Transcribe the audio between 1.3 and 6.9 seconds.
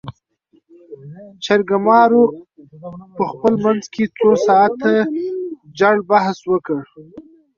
جرګمارو په خپل منځ کې څو ساعاته جړ بحث وکړ.